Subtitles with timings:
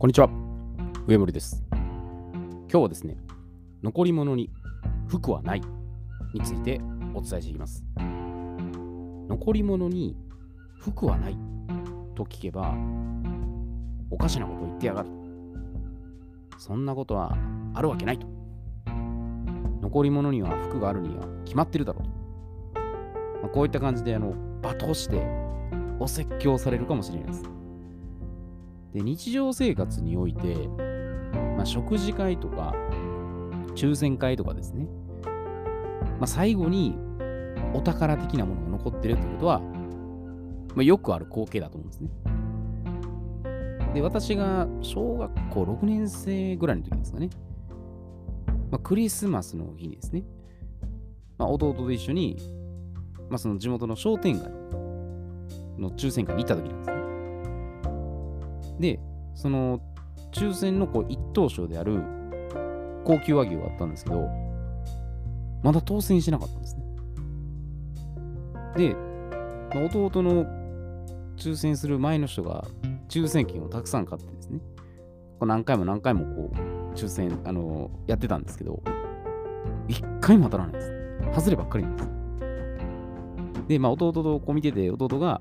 [0.00, 0.30] こんにちは。
[1.06, 1.62] 上森です。
[1.70, 3.18] 今日はですね、
[3.82, 4.48] 残り物に
[5.08, 5.60] 服はない
[6.32, 6.80] について
[7.12, 7.84] お伝えしていきます。
[9.28, 10.16] 残り物に
[10.78, 11.36] 服はない
[12.14, 12.74] と聞けば、
[14.10, 15.10] おかしなことを言ってやがる。
[16.56, 17.36] そんなことは
[17.74, 18.26] あるわけないと。
[19.82, 22.80] 残り物には服があるには決まってるだろうと。
[23.42, 25.22] まあ、こういった感じであの罵倒して
[25.98, 27.59] お説教されるかもしれないです。
[28.92, 30.68] で日常生活において、
[31.56, 32.74] まあ、食事会とか
[33.74, 34.88] 抽選会とかですね、
[35.24, 36.96] まあ、最後に
[37.72, 42.10] お宝的なものが残ってるということは、まあ、よくある光景だと思うんですね。
[43.94, 47.30] で、私が小学校6年生ぐらいの時ですかね、
[48.70, 50.24] まあ、クリスマスの日にですね、
[51.38, 52.36] まあ、弟と一緒に、
[53.28, 54.50] まあ、その地元の商店街
[55.78, 56.99] の抽選会に行った時なんですね。
[58.80, 58.98] で、
[59.34, 59.80] その
[60.32, 62.02] 抽選のこう一等賞である
[63.04, 64.28] 高級和牛があったんですけど、
[65.62, 66.84] まだ当選しなかったんですね。
[68.76, 68.94] で、
[69.74, 70.46] まあ弟の
[71.36, 72.64] 抽選する前の人が
[73.08, 74.60] 抽選券をたくさん買ってですね、
[75.38, 78.82] こう何回も何回もこう抽選、あのやってたんですけど、
[79.88, 80.92] 一回も当たらないです。
[81.34, 82.08] 外ればっかりなんです。
[83.68, 85.40] で、まあ弟とこう見てて、弟が、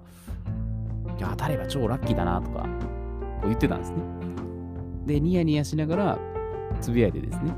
[1.17, 2.65] いや、当たれば超ラッキーだなとか、
[3.39, 3.97] こう言ってたんですね。
[5.05, 6.19] で、ニヤニヤしながら、
[6.81, 7.53] つぶやいてですね。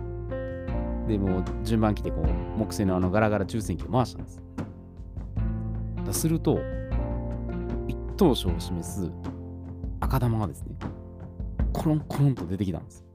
[1.07, 4.41] で、もう順番来て、こう、木製のあのガラガラ抽選機を回したんです。
[6.05, 6.59] だすると、
[7.87, 9.11] 一等賞を示す
[9.99, 10.75] 赤玉がですね、
[11.73, 13.05] コロンコロンと出てきたんです。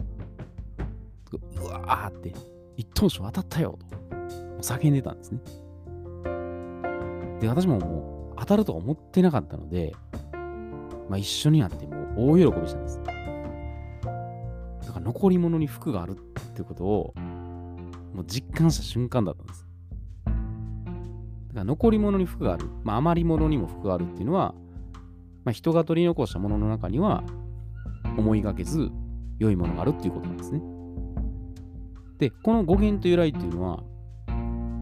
[1.61, 2.33] うわーって、
[2.77, 3.97] 一等賞当たったよと
[4.63, 5.41] 叫んでたんですね。
[7.41, 9.95] で、私ももう当たるとは思ってなかったので、
[11.09, 13.01] まあ、一緒になってもう大喜びしたんです。
[13.05, 16.15] だから残り物に服があるっ
[16.55, 17.15] てことを
[18.15, 19.67] もう実感した瞬間だったんです。
[20.25, 20.37] だか
[21.55, 24.55] ら残り物に服がある、まあ、余り物にも服があるっていうのは、
[25.45, 27.23] まあ、人が取り残したものの中には
[28.17, 28.91] 思いがけず
[29.39, 30.63] 良いものがあるっていうことなんですね。
[32.19, 33.83] で、この語源と由来っていうのは、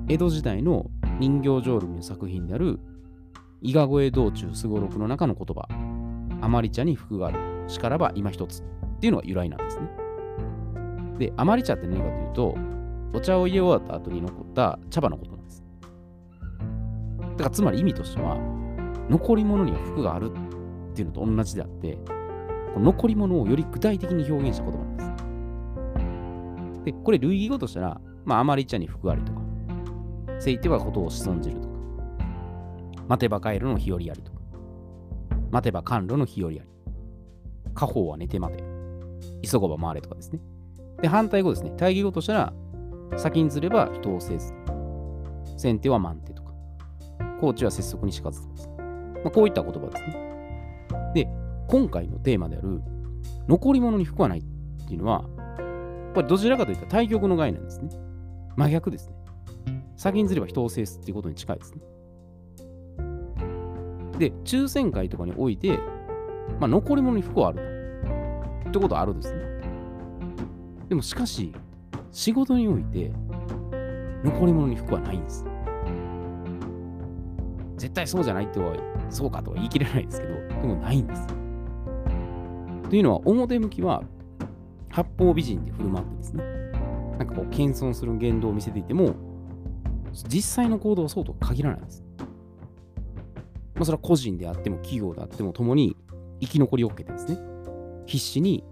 [0.09, 2.79] 江戸時代の人形浄瑠璃の作品である
[3.61, 5.67] 伊賀越え道中すごろくの中の言葉、
[6.45, 7.39] 余り茶に服がある。
[7.67, 8.65] しからば今一つっ
[9.01, 9.89] ていうのが由来なんですね。
[11.19, 12.57] で、余り茶って何かというと、
[13.15, 15.65] お茶を入れ終わった後に残った茶葉のことなんです。
[17.33, 18.37] だからつまり意味としては、
[19.09, 21.99] 残り物には服があるっていうのと同じであって、
[22.77, 26.85] 残り物をより具体的に表現した言葉なんです。
[26.85, 29.41] で、これ類義語としたら、まあ、余り茶に服ありとか、
[30.39, 31.75] せいてはことをし損じるとか、
[33.09, 34.34] 待てば帰るの日和ありとか、
[35.55, 36.59] 待てば甘露の日和あり。
[36.59, 38.65] 家宝は寝て待て。
[39.49, 40.41] 急ごば回れとかですね。
[41.01, 41.73] で、反対語ですね。
[41.77, 42.53] 対義語としたら、
[43.17, 44.53] 先にずれば人をせず。
[45.57, 46.53] 先手は満手とか。
[47.41, 48.75] 高知は拙速にしかずとかです、ね。
[48.79, 51.13] まあ、こういった言葉ですね。
[51.15, 51.29] で、
[51.69, 52.83] 今回のテーマである、
[53.47, 54.43] 残り物に服はないっ
[54.89, 55.23] ていうのは、
[56.15, 57.91] これどちらかといったら対極の概念ですね。
[58.57, 59.15] 真逆ですね。
[59.97, 61.81] 先にずれば人を制すっていうことに近いですね。
[64.19, 65.79] で、抽選会とかにおいて、
[66.61, 67.61] まあ、残り物に服はある
[68.69, 69.43] ってことはあるですね。
[70.89, 71.53] でもしかし、
[72.11, 73.11] 仕事において、
[74.25, 75.45] 残り物に服はないんです。
[77.77, 78.75] 絶対そうじゃないとは、
[79.11, 81.27] そうかとは言い切れないですけど、でもないんです。
[82.89, 84.03] というのは、表向きは、
[84.91, 86.45] 八方美人で振る舞ってですね、
[87.19, 89.15] なんかこう、謙遜する言動を見せていても、
[90.29, 92.04] 実際の行動はそうとは限らないです。
[93.75, 95.97] まあ、それは個人であっても企業であっても共に
[96.41, 97.39] 生き残りをかけてですね、
[98.07, 98.65] 必死に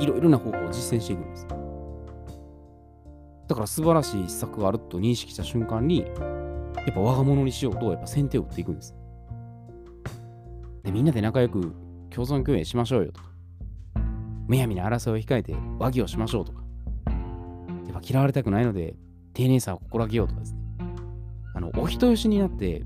[0.00, 1.46] いろいろな方法を実践していくんです。
[3.48, 6.06] だから素晴らしい施策があると認識した瞬間に、や
[6.90, 8.94] っぱ我が物にしようと、やっぱ先手を打っていくんです。
[10.82, 11.72] で、みんなで仲良く
[12.10, 13.30] 共存共栄しましょうよとか、
[14.48, 16.62] むやみな争いを控えて和議をしましょうとか、
[17.86, 18.96] やっぱ嫌われたくないので、
[19.32, 20.60] 丁寧さを心がけようとかですね。
[21.54, 22.84] あの、お人よしになって、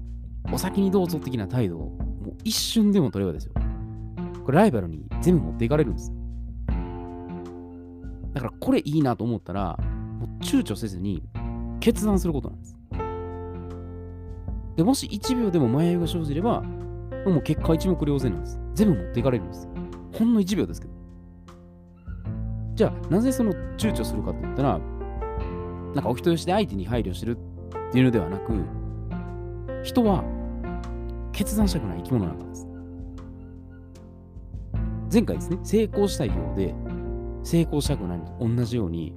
[0.53, 3.53] お先にどうぞ的な態度をもう一瞬でも取ればですよ。
[4.45, 6.13] これライバルに全部持っていかれるんです。
[8.35, 9.79] だからこれいいなと思ったら、
[10.19, 11.23] もう躊躇せずに
[11.81, 12.77] 決断することなんです。
[14.77, 16.63] でもし1秒でも迷いが生じれば、
[17.27, 18.59] もう結果一目瞭然なんです。
[18.75, 19.69] 全部持っていかれるんです。
[20.13, 20.95] ほんの1秒ですけど。
[22.75, 24.81] じゃあ、なぜその躊躇するかって言ったら、
[25.95, 28.53] なんかお人よしで相手に配慮してるっていうのではなく、
[29.83, 30.25] 人は
[31.33, 32.67] 決断したくない生き物なんです。
[35.13, 36.75] 前回ですね、成功したいようで、
[37.43, 39.15] 成功したくないのと同じように、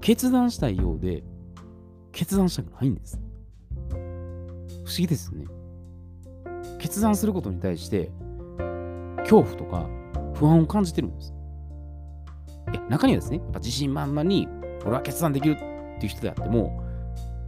[0.00, 1.22] 決断したいようで、
[2.10, 3.20] 決断したくないんです。
[3.88, 3.94] 不
[4.88, 5.46] 思議ですよね。
[6.78, 8.10] 決断することに対して、
[9.18, 9.88] 恐怖とか
[10.34, 11.32] 不安を感じてるんです。
[12.72, 14.48] いや、中にはですね、やっぱ自信満々に、
[14.82, 15.64] 俺は決断できるって
[16.02, 16.82] いう人であっても、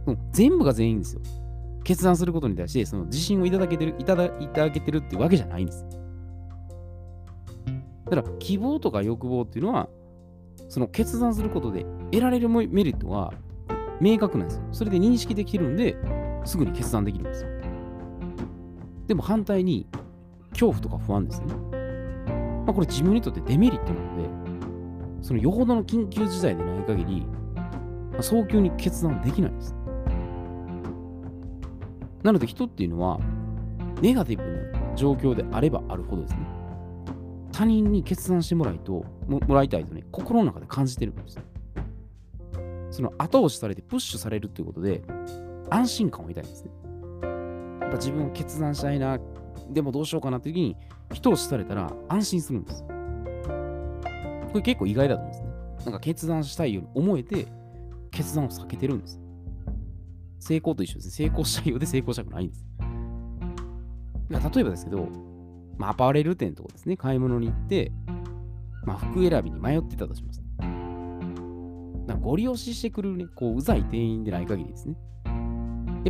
[0.07, 1.21] うん、全部が全員ですよ。
[1.85, 5.85] 決断することに対して、その自信をいただけてる、いただいただけてるってわけじゃないんです。
[8.09, 9.87] だから、希望とか欲望っていうのは、
[10.67, 13.33] その決断することで得られるメリットは
[14.01, 14.63] 明確なんですよ。
[14.71, 15.95] それで認識できるんで、
[16.43, 17.49] すぐに決断できるんですよ。
[19.05, 19.87] でも反対に、
[20.49, 21.53] 恐怖とか不安ですね。
[22.65, 27.27] まあ、これ自分にとってデメリットなので、そのよほどの緊急事態でない限り、
[28.11, 29.75] まあ、早急に決断できないんです。
[32.25, 33.19] なので人っていうのは、
[34.01, 36.39] ネガティブな状況であればあるほどですね、
[37.51, 41.39] 他人に決断してもらいともらいたいとね、心の中で感じてるんです。
[42.89, 45.03] その後押しされてプッシュされるっていうことで、
[45.69, 46.71] 安心感を得たいんですね。
[47.81, 49.19] やっぱ自分を決断したいな、
[49.69, 50.75] でもどうしようかなって時に、
[51.13, 52.83] 人押しされたら安心するんです。
[52.83, 52.93] こ
[54.55, 55.49] れ結構意外だと思うんですね。
[55.85, 57.45] なんか決断したいように思えて、
[58.09, 59.21] 決断を避けてるんです。
[60.45, 61.11] 成功と一緒ですね。
[61.11, 62.63] 成功したいようで成功したくないんです。
[64.29, 65.07] 例えばですけど、
[65.79, 67.91] まあ、アパレル店とかですね、買い物に行って、
[68.85, 70.43] まあ、服選びに迷ってたとします。
[70.59, 74.95] なんかご利用ししてくるね、こう、うざい店員でない限りですね。
[75.25, 75.31] や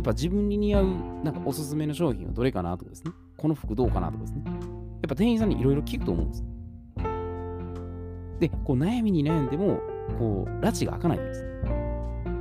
[0.00, 0.86] っぱ自分に似合う、
[1.24, 3.12] なんかおすすめの商品はどれかなとかですね。
[3.38, 4.42] この服どうかなとかですね。
[4.44, 4.54] やっ
[5.08, 6.44] ぱ店員さんにいろいろ聞くと思うんです。
[8.40, 9.80] で、こう悩みに悩んでも、
[10.18, 11.46] こう、拉致が開かないんです。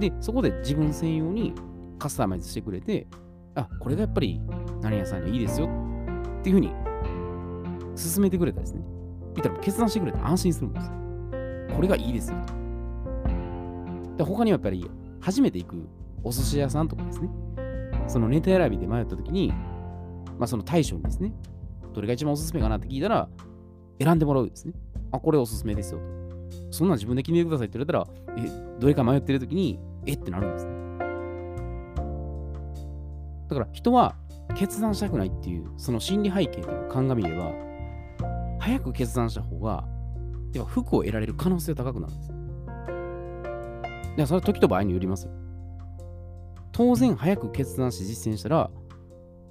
[0.01, 1.53] で、そこで自分専用に
[1.97, 3.07] カスタマイズしてくれて、
[3.56, 4.42] あ、これがやっぱり
[4.81, 6.71] 何屋さんにはいいですよっていうふうに
[7.95, 8.81] 進めてくれたですね。
[9.36, 10.92] 見たら決断してくれて安心するんです。
[11.75, 12.53] これがいいですよと。
[14.18, 14.89] で他にはやっぱり
[15.19, 15.89] 初めて行く
[16.24, 17.30] お寿司屋さんとかですね、
[18.07, 19.53] そのネタ選びで迷った時に、
[20.38, 21.33] まあその対象にですね、
[21.94, 22.77] どれが一番おすすめかな？
[22.77, 23.30] って聞いたら、
[24.00, 24.74] 選んでもらうですね。
[25.12, 26.06] あ、これおすすめですよと。
[26.71, 30.13] そんなん自分で決めてくださいって言われたら、え、どれか迷ってる時に、え？
[30.13, 30.75] ってなるんですね。
[33.47, 34.15] だから人は
[34.56, 37.51] 決断したくないっていう、その心理背景という鑑みれば、
[38.59, 39.86] 早く決断した方が、
[40.51, 42.31] では服を得られる可能性が高くなるんです。
[44.15, 45.31] でそれは時と場合によりますよ。
[46.71, 48.69] 当然、早く決断して実践したら、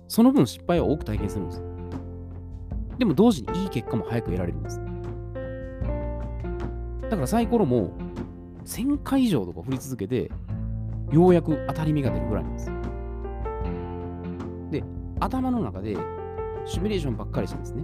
[0.08, 1.62] その分失敗は多く体験するんです。
[2.99, 4.81] でも同時にいい結果も早く得られるんです。
[7.02, 7.93] だからサイコロも
[8.64, 10.31] 1000回以上とか振り続けて、
[11.12, 12.74] ようやく当たり目が出るぐらいなんです。
[15.20, 15.96] 頭の中で
[16.64, 17.82] シミュレーションばっかりしてですね、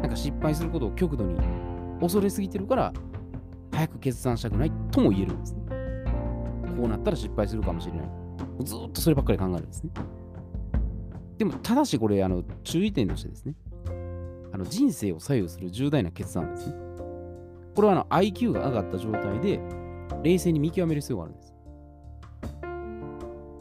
[0.00, 1.38] なんか失敗することを極度に
[2.00, 2.92] 恐れすぎてるから、
[3.72, 5.62] 早く決断したくないとも言えるんですね。
[6.76, 8.10] こうなったら失敗するかもしれない。
[8.64, 9.90] ずっとそればっかり考えるんですね。
[11.38, 13.54] でも、ただしこれ、あの注意点としてですね、
[14.52, 16.74] あの人生を左右する重大な決断ですね。
[17.74, 19.60] これはあの IQ が上がった状態で、
[20.22, 21.54] 冷静に見極める必要があるんです。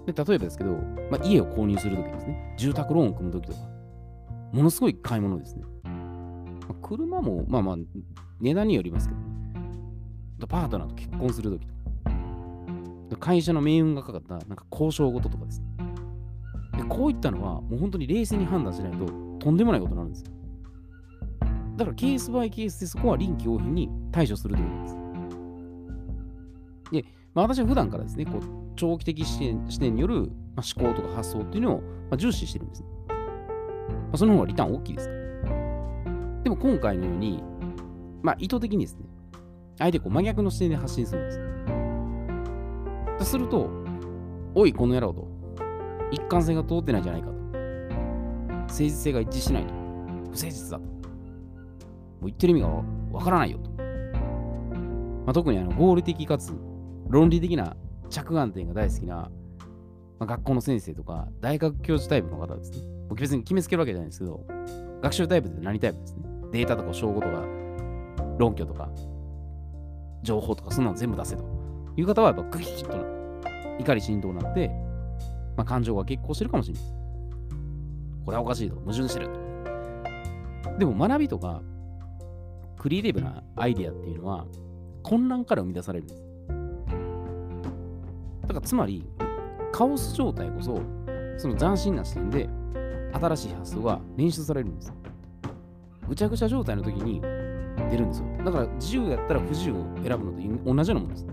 [0.08, 0.72] で例えばですけど、
[1.12, 3.60] まあ、家を購入するときですね、住宅ローンを組むときとか、
[4.54, 5.64] ものすごい買い物ですね。
[5.84, 5.90] ま
[6.70, 7.76] あ、車も、まあまあ、
[8.40, 9.28] 値段によりますけど、ね
[10.48, 15.66] パートナーと結婚するときとか、会社の命運がかかったなんか交渉事とかですね。
[16.78, 19.06] でこういったのは、もう本当に冷静に判断しないと、
[19.40, 20.32] とんでもないことになるんですよ。
[21.76, 24.98] だから、ケースバイケースでそこは臨機応変に対処するということです。
[26.92, 28.42] で、まあ、私は普段からですね、こう
[28.76, 32.88] 長期的視点視点による、ま、思考とか発想っていうのを、ま、重視してるんです、ね。
[33.10, 33.16] ま
[34.14, 35.08] あ、その方がリターン大きいです。
[36.44, 37.44] でも今回のように、
[38.24, 39.06] まあ、意図的にですね、
[39.78, 41.40] 相手こう真逆の視点で発信するんです。
[43.20, 43.70] とすると、
[44.56, 45.28] おい、この野郎と、
[46.10, 52.70] 一貫性が通ってないじゃないかと、誠実性が一致しないと、不誠実だと、もう言ってる意味が
[53.12, 53.70] わからないよと。
[53.70, 53.76] ま
[55.28, 56.52] あ、特にあの合理的かつ
[57.10, 57.76] 論理的な
[58.10, 59.32] 着眼点が大好きな、ま
[60.22, 62.78] あ、学校の先生とか大学教授タイプの方ですね。
[63.10, 64.46] 僕別に決めつけるわけじゃないですけど、
[65.02, 66.24] 学習タイプって何タイプですね。
[66.52, 67.46] データとか証拠とか
[68.38, 68.90] 論拠とか
[70.24, 71.44] 情報とかそんなの全部出せと
[71.96, 72.98] いう方はやっぱグキッと
[73.80, 74.70] 怒り心頭になって、
[75.56, 76.84] まあ、感情が結構してるかもしれない。
[78.26, 79.30] これはおかしいと、矛盾してる。
[80.78, 81.62] でも学びとか
[82.78, 84.46] クリエイティブなアイディアっていうのは
[85.04, 86.27] 混乱から生み出されるんです。
[88.48, 89.06] だからつまり、
[89.72, 90.82] カオス状態こそ、
[91.38, 92.50] その斬新な視点で
[93.14, 94.94] 新しい発想が練習されるんです。
[96.08, 97.22] ぐちゃぐちゃ状態の時に
[97.90, 98.28] 出るんですよ。
[98.46, 101.28] だから自由やったら不自由を選ぶのと同じようなものです。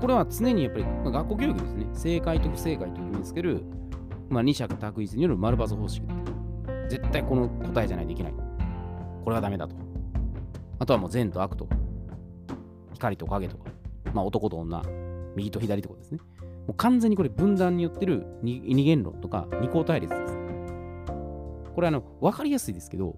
[0.00, 1.86] これは常にやっぱり、まあ、学校教育ですね。
[1.92, 3.62] 正解と不正解と決めつける、
[4.28, 6.04] まあ、二者択一による丸抜方式。
[6.88, 8.34] 絶対この答えじゃないといけない。
[9.24, 9.74] これはダメだと。
[10.78, 11.68] あとはもう善と悪と、
[12.94, 13.70] 光と影とか、
[14.12, 14.82] まあ男と女、
[15.36, 16.18] 右と左ってことですね。
[16.66, 20.36] もう完全にこれ分断によってる二元論とか二項対立です。
[21.74, 23.16] これあの、わかりやすいですけど、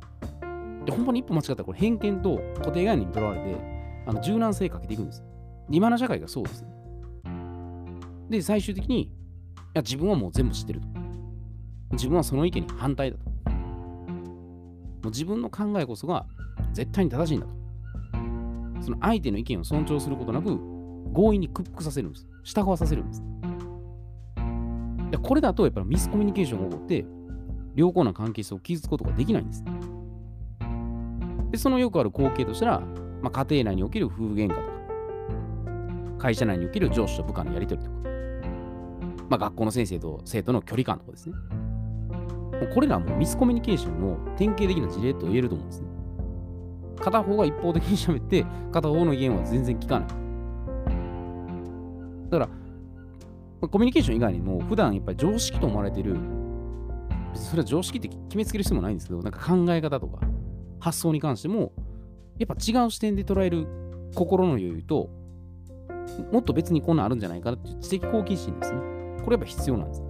[0.84, 3.56] でほんまに一歩間違ったらこれ偏見と固定概念にとらわれて、
[4.06, 5.22] あの柔軟性かけていくんです。
[5.70, 6.68] 今の社会がそうですね。
[8.30, 9.10] で、最終的に、い
[9.74, 10.86] や、自分はもう全部知ってると。
[11.92, 13.24] 自分はその意見に反対だと。
[13.24, 13.32] も
[15.04, 16.26] う自分の考えこそが
[16.72, 17.52] 絶対に正しいんだと。
[18.82, 20.58] その相手の意見を尊重することなく、
[21.14, 22.28] 強引に屈服させるんです。
[22.44, 23.22] 従わさせるんです。
[25.10, 27.06] でこれだと、やっぱりミスコミュニケーションが起こって、
[27.74, 29.64] 良好な関係性を築くことができないんです。
[31.50, 32.80] で、そのよくある光景としたら、
[33.22, 34.62] まあ、家庭内における夫婦喧嘩とか、
[36.18, 37.98] 会社内における上司と部下のやり取りとか、
[39.30, 41.34] まあ、学校の先生と生徒の距離感とかですね。
[41.34, 45.88] もうこれらはもうミスコミュニケーションの典型的な事例と言えると思うんですね。
[46.98, 50.08] 片方が一方的に喋って、片方の意見は全然聞かない。
[52.30, 52.48] だか
[53.60, 56.16] ら、コミュニケーション以外にも、普段やっぱり常識と思われてる、
[57.34, 60.20] それは常識って決めつける必要もないんですけど、なんか考え方とか
[60.80, 61.72] 発想に関しても、
[62.38, 63.66] やっぱ違う視点で捉える
[64.14, 65.10] 心の余裕と、
[66.32, 68.80] もっと別にこんなんあるんじゃないかなっていう知的好奇心ですね。
[69.24, 70.02] これやっぱ必要なんです。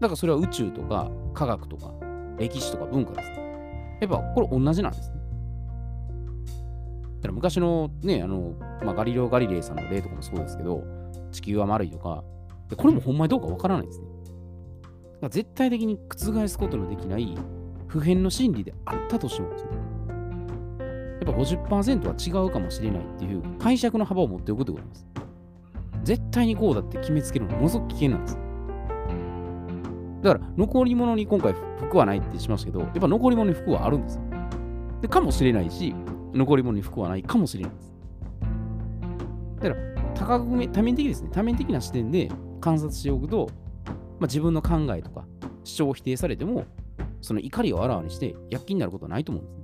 [0.00, 1.92] だからそれは宇宙とか科学とか
[2.38, 3.98] 歴史とか文化です、ね。
[4.00, 5.19] やっぱこれ同じなんですね。
[7.20, 10.82] だから昔のね、あの、まあ、ガリレオ・ガリレイさんの例とかもそうですけど、
[11.30, 12.24] 地球は丸いとか、
[12.76, 14.06] これもほんまにどうかわからないですね。
[15.28, 17.36] 絶対的に覆すことのできない
[17.88, 19.74] 普遍の真理であったとしてもです、やっ
[21.24, 25.06] ぱ50%は違うかもしれないっていう解釈の幅を持っておくということです。
[26.04, 28.38] 絶対にこうだって決めつけるのはものすごく危険なんです。
[30.22, 34.22] だから残り物に今回服はないってしましたけど、やっぱ残り物に服はあるんですよ。
[35.02, 35.94] でかもしれないし、
[36.32, 37.94] 残り物に服はないかもしれないです。
[39.60, 41.30] だから、多角目、多面的ですね。
[41.32, 43.48] 多面的な視点で観察しておくと、
[44.18, 45.24] まあ、自分の考えとか
[45.64, 46.64] 主張を否定されても、
[47.20, 49.60] その怒りをあらわにして躍起になることはないと思うんですね。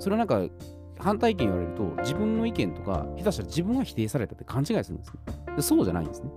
[0.00, 0.54] それはなんか、
[0.98, 5.20] 反対意見言われると、自分の意見とか、下手したら自分が否定されたって勘違いするんですね。
[5.56, 6.30] でそうじゃないんですね。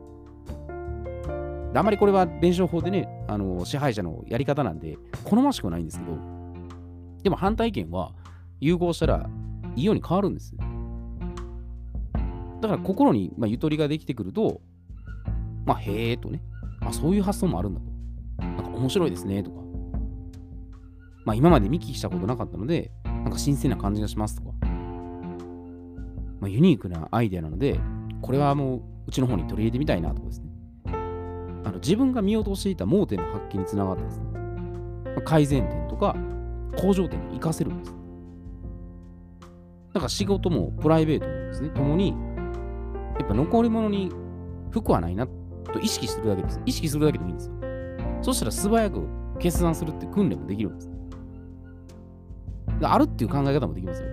[1.76, 6.18] あまりこれは伝承法でね、あの支配者のやり方なんで、好ましくはないんですけど、
[7.24, 8.14] でも反対意見は
[8.60, 9.30] 融合したら
[9.76, 10.56] いいように変わるんです。
[12.62, 14.62] だから心に、まあ、ゆとりができてくると、
[15.66, 16.42] まあ、へえとね、
[16.82, 17.88] あ、そういう発想もあるんだと。
[18.46, 19.62] なんか面白いですねとか。
[21.26, 24.56] まあ、今まで見聞きしたことなかったので、なんか新鮮な感じがしますとか。
[26.40, 27.80] まあ、ユニークなアイデアなので、
[28.22, 30.48] これはもううちの方に取り入れてみたいなとかですね。
[31.66, 36.16] あの自分が見落としていた盲点の発揮につながってですね、まあ、改善点とか
[36.78, 38.07] 向上点に活かせるんです。
[39.98, 44.12] だから仕事もプライベートもですね、共に、やっぱ残り物に
[44.70, 46.62] 服はないなと意識するだけです。
[46.68, 47.56] 意識するだけでもいいんですよ。
[48.22, 49.08] そしたら素早く
[49.40, 50.90] 決断するって訓練もできるんです。
[52.84, 54.08] あるっていう考え方もできますよ。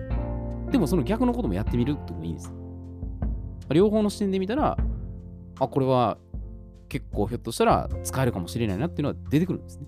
[0.71, 2.51] でもその逆のこともやってみるってもいいです。
[3.69, 4.75] 両方の視点で見たら、
[5.59, 6.17] あ、これは
[6.89, 9.85] 結構ひょっとしたら使えるかもしれないなっていうのは出てくるんですね。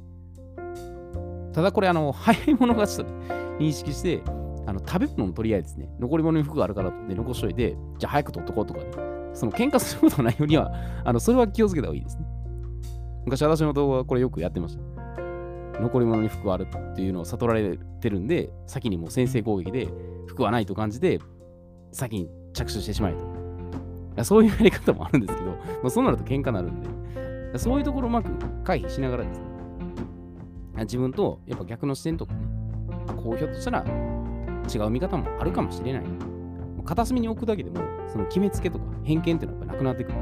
[1.54, 3.18] ただこれ、あの、早い者勝ちと
[3.58, 4.22] 認識して、
[4.68, 8.86] あの食べ物もとりあえずですね、残り物に服があるからって残しといて、じゃあ早く取っとこうとかね、
[9.34, 10.72] その喧嘩することないようには、
[11.06, 12.26] あのそれは気をつけた方がいいですね。
[13.24, 15.82] 昔私の動画はこれよくやってました。
[15.82, 19.88] 残り物に服はあるっていうのを悟られてるんで、先にもう先制攻撃で
[20.26, 21.20] 服はないと感じて、
[21.94, 23.14] 先に着手してしまえ
[24.18, 24.26] と。
[24.26, 26.82] そういうやり方もあるんですけど、まあ、そうなると喧嘩になるん
[27.54, 28.30] で、そういうところをうまく
[28.66, 29.46] 回避しながらですね、
[30.82, 32.40] 自分とやっぱ逆の視点とかね、
[33.16, 33.86] こうひょっとしたら
[34.68, 36.04] 違う見方もあるかもしれない。
[36.86, 40.18] 片隅に置くだけでも、その決めつけとか偏見っていうのはやっぱなくなってくる。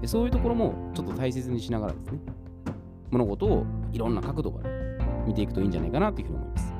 [0.00, 2.18] でそういうところもちょっと大切にしながらですね、
[3.10, 4.74] 物事をいろんな角度から、
[5.26, 6.74] 見ていくといいんじゃないかなというふうに思います。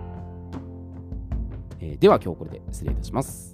[1.80, 3.53] えー、では今日これで失礼いたします。